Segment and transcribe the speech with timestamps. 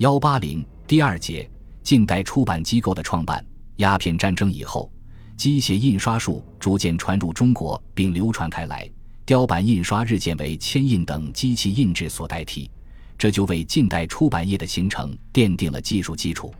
[0.00, 1.46] 幺八零第二节
[1.82, 3.44] 近代出版机构的创办。
[3.76, 4.90] 鸦片战争以后，
[5.36, 8.90] 机械印刷术逐渐传入中国并流传开来，
[9.26, 12.70] 雕版印刷日渐为铅印等机器印制所代替，
[13.18, 16.50] 这就为近代出版业的形成奠定了技术基础。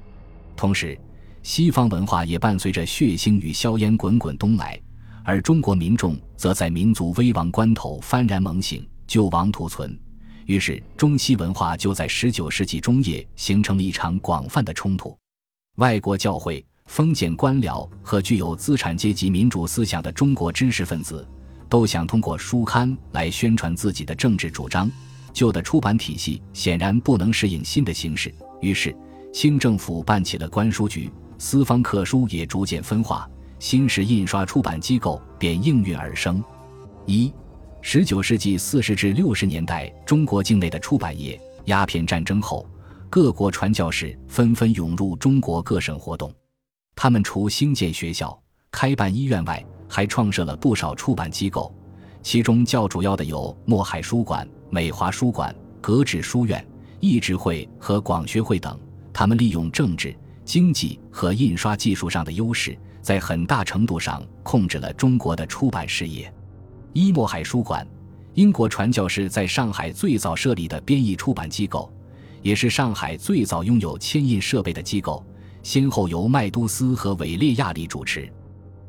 [0.54, 0.98] 同时，
[1.42, 4.78] 西方文化也伴随着血腥与硝烟滚滚东来，
[5.24, 9.98] 而中国民众则在民族危亡关头幡然猛醒，救亡图存。
[10.50, 15.16] 于是，中西文化就在十九世纪中叶形成了一场广泛的冲突。
[15.76, 21.24] 外国教会、封建官僚和具有资产阶级民主思想的中国知识分子，
[21.68, 24.90] 都想通过书刊来宣传自己的政治主张。
[25.32, 28.92] 旧的出版体系显然不能适应新的形势，于是
[29.32, 31.08] 清政府办起了官书局，
[31.38, 33.30] 私方刻书也逐渐分化，
[33.60, 36.42] 新式印刷出版机构便应运而生。
[37.06, 37.32] 一
[37.82, 41.40] 十九世纪四十至六十年代，中国境内的出版业。
[41.64, 42.68] 鸦片战争后，
[43.08, 46.32] 各国传教士纷纷涌入中国各省活动。
[46.94, 48.38] 他们除兴建学校、
[48.70, 51.74] 开办医院外，还创设了不少出版机构，
[52.22, 56.64] 其中较主要的有墨海书馆、美华书馆、格致书院、
[57.00, 58.78] 译志会和广学会等。
[59.12, 66.32] 他们利用政治、经济和印刷技术上的优势，在很大程度上控制了中国的出版事业。
[66.92, 67.86] 伊莫海书馆，
[68.34, 71.88] 英国传教士在上海最早设立的编译出版机构，
[72.42, 75.24] 也是上海最早拥有铅印设备的机构，
[75.62, 78.28] 先后由麦都斯和韦列亚里主持。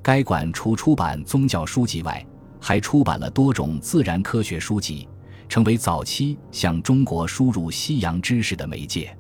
[0.02, 2.26] 该馆除出版宗教书籍外，
[2.60, 5.08] 还出版了多种自然科学书籍，
[5.48, 9.16] 成为早期向中国输入西洋知识的媒介。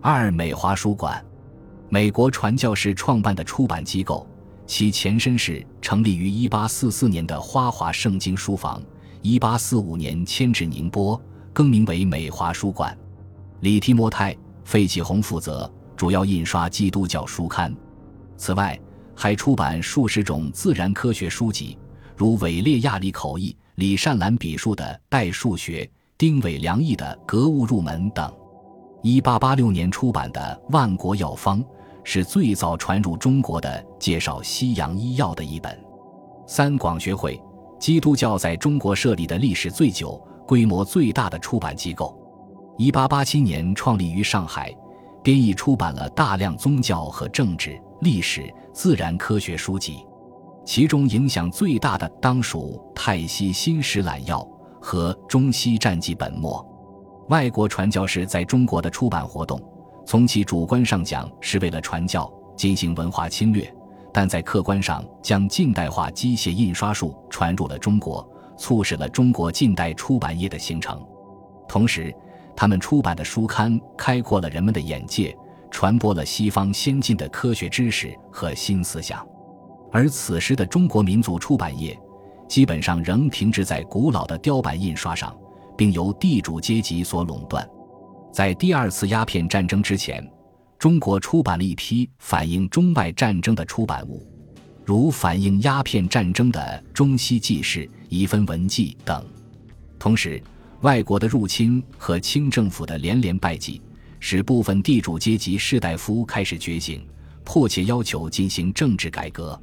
[0.00, 1.24] 二美华书馆，
[1.88, 4.26] 美国传教士创办的出版机构。
[4.66, 8.82] 其前身是成立于1844年的花华圣经书房
[9.22, 11.20] ，1845年迁至宁波，
[11.52, 12.96] 更名为美华书馆。
[13.60, 17.74] 李提摩太·费启宏负责，主要印刷基督教书刊。
[18.36, 18.78] 此外，
[19.14, 21.78] 还出版数十种自然科学书籍，
[22.16, 25.84] 如韦列亚里口译、李善兰笔述的《代数学》、
[26.18, 28.30] 丁伟良译的《格物入门》等。
[29.04, 31.62] 1886年出版的《万国药方》。
[32.08, 35.76] 是最早传入中国的介绍西洋医药的一本。
[36.46, 37.42] 三广学会，
[37.80, 42.16] 基督教在中国设立的历史最久、规模最大的出版机构。
[42.78, 44.72] 一八八七年创立于上海，
[45.20, 50.06] 编译出版了大量宗教和政治、历史、自然科学书籍。
[50.64, 54.38] 其中影响最大的当属《泰西新史览要》
[54.80, 56.64] 和《中西战记本末》。
[57.30, 59.60] 外国传教士在中国的出版活动。
[60.06, 63.64] 从其主观上讲，是为了传教、进行文化侵略；
[64.12, 71.04] 但在客观上，将近代化机械印刷术传入了中国，促使了中国近代出版业的形成。
[71.68, 72.14] 同时，
[72.54, 75.36] 他们出版的书刊开阔了人们的眼界，
[75.72, 79.26] 传播了西方先进的科学知识和新思想。
[79.90, 81.98] 而此时的中国民族出版业，
[82.46, 85.36] 基本上仍停滞在古老的雕版印刷上，
[85.76, 87.68] 并由地主阶级所垄断。
[88.36, 90.22] 在第二次鸦片战争之前，
[90.78, 94.30] 中国出版了一批反映中外战争的出版物，
[94.84, 96.60] 如反映鸦片战争的
[96.92, 97.80] 《中西纪事》
[98.10, 99.24] 《遗分文记》等。
[99.98, 100.38] 同时，
[100.82, 103.80] 外国的入侵和清政府的连连败绩，
[104.20, 107.02] 使部分地主阶级士大夫开始觉醒，
[107.42, 109.58] 迫切要求进行政治改革。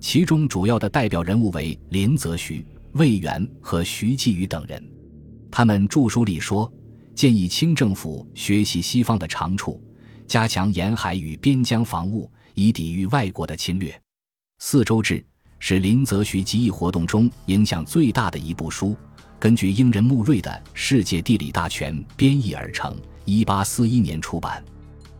[0.00, 2.62] 其中主要的代表人物为林则徐、
[2.92, 4.86] 魏源和徐继宇等人。
[5.50, 6.70] 他们著书里说。
[7.14, 9.80] 建议清政府学习西方的长处，
[10.26, 13.94] 加强沿海与边疆防务，以抵御外国的侵略。
[14.58, 15.24] 四周志
[15.58, 18.96] 是林则徐集义活动中影响最大的一部书，
[19.38, 22.96] 根据英人穆瑞的《世界地理大全》编译而成
[23.26, 24.64] ，1841年出版。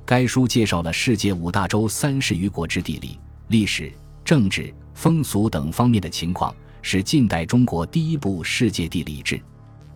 [0.05, 3.93] 该书介绍了世界五大洲三十余国之地理、历史、
[4.25, 9.41] 政治、风俗等方面的情况，是近代中国第一部世界地理志。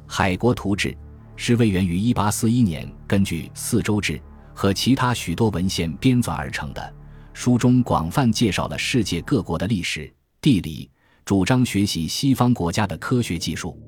[0.07, 0.97] 海国图志。
[1.37, 4.15] 是魏源于1841年根据《四周志》
[4.55, 6.95] 和其他许多文献编纂而成的。
[7.35, 10.11] 书中广泛介绍了世界各国的历史、
[10.41, 10.91] 地理，
[11.27, 13.79] 主张学习西方国家的科学技术。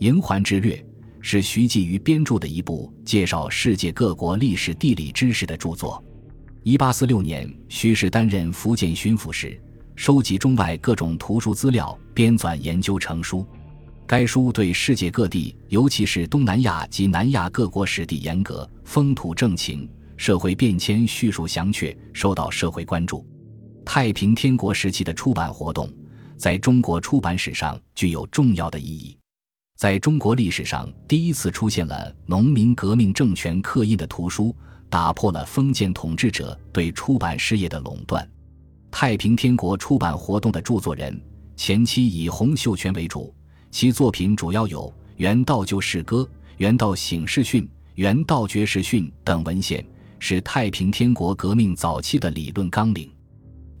[0.02, 0.74] 《瀛环之略》
[1.20, 6.02] 是徐继于编著的一部介绍世界各国历史地理知识的著作。
[6.64, 9.60] 1846年，徐氏担任福建巡抚时，
[9.94, 13.46] 收集中外各种图书资料，编纂研究成书。
[14.08, 23.22] 该书对世界各地，尤其是东南亚及南亚各国史地严格、风土政情、社会变迁叙述详确，受到社会关注。
[23.84, 25.92] 太平天国时期的出版活动，
[26.38, 29.14] 在中国出版史上具有重要的意义。
[29.76, 34.56] 在中国历史上，第一次出现了农民革命政权刻印的图书，
[34.88, 38.26] 打破了封建统治者对出版事业的垄断。
[38.90, 41.20] 太平天国出版活动的著作人
[41.56, 43.34] 前期以洪秀全为主，
[43.70, 44.82] 其作品主要有
[45.16, 46.16] 《元道旧事歌》
[46.56, 47.62] 《元道醒世训》
[47.96, 49.84] 《元道绝世训》等文献，
[50.18, 53.12] 是太平天国革命早期的理论纲领。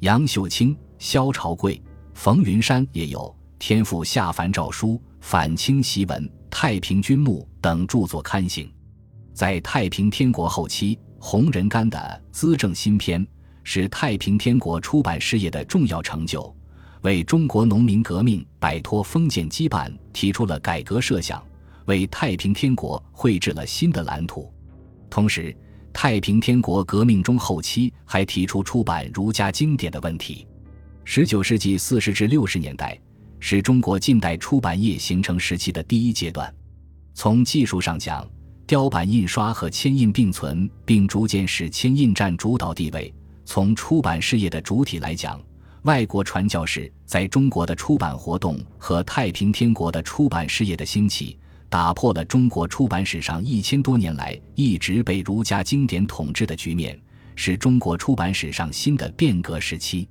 [0.00, 1.80] 杨秀清、萧朝贵、
[2.14, 3.18] 冯云山也有
[3.58, 4.88] 《天父下凡诏书》
[5.20, 8.70] 《反清檄文》《太平军目》等著作刊行。
[9.32, 11.98] 在太平天国后期，洪仁玕的
[12.32, 13.24] 《资政新篇》
[13.64, 16.54] 是太平天国出版事业的重要成就，
[17.02, 21.42] 为中国农民革命摆脱封建羁绊提出了改革设想，
[21.86, 24.52] 为太平天国绘制了新的蓝图。
[25.08, 25.56] 同时，
[25.92, 30.46] 太平天国革命中后期还提出出版儒家经典的问题。
[31.04, 32.98] 十九世纪四十至六十年代
[33.40, 36.52] 是中国近代出版业形成时期的第一阶段。
[37.14, 38.28] 从技术上讲，
[38.66, 43.12] 雕版印刷和铅印并存，并逐渐使铅印占主导地位。
[43.44, 45.40] 从出版事业的主体来讲，
[45.82, 51.38] 外国传教士在中国的出版活动和太平天国的出版事业的兴起，
[51.68, 56.98] 打破了中国出版史上一千多年来一直被儒家经典统治的局面，
[57.36, 60.08] 是中国出版史上新的变革时期。